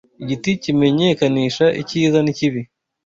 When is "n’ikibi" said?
2.21-2.61